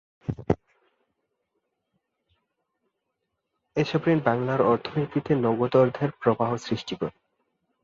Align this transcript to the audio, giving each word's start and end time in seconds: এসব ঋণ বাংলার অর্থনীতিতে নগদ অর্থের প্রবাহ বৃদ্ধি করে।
এসব 3.75 4.01
ঋণ 4.07 4.19
বাংলার 4.25 4.61
অর্থনীতিতে 4.71 5.31
নগদ 5.37 5.73
অর্থের 5.75 6.09
প্রবাহ 6.21 6.49
বৃদ্ধি 6.63 6.95
করে। 6.99 7.15